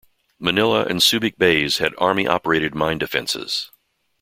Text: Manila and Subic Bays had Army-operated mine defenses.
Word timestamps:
Manila 0.39 0.85
and 0.85 0.99
Subic 0.99 1.37
Bays 1.37 1.77
had 1.77 1.93
Army-operated 1.99 2.73
mine 2.73 2.97
defenses. 2.97 3.69